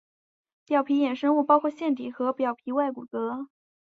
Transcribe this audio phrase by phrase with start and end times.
[0.65, 3.49] 表皮衍生物包括腺体和表皮外骨骼。